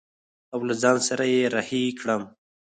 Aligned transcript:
او 0.53 0.59
له 0.67 0.73
ځان 0.81 0.97
سره 1.07 1.23
يې 1.33 1.41
رهي 1.55 1.83
کړم. 1.99 2.21